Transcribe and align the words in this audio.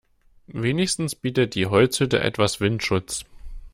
Wenigstens 0.47 1.13
bietet 1.13 1.53
die 1.53 1.67
Holzhütte 1.67 2.21
etwas 2.21 2.59
Windschutz. 2.59 3.23